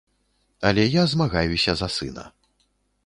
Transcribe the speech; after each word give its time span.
Але 0.67 0.85
я 0.87 1.03
змагаюся 1.13 1.71
за 1.83 1.89
сына. 1.97 2.25